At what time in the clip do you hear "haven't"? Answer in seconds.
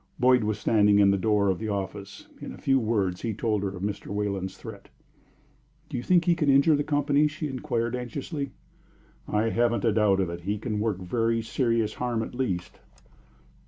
9.51-9.85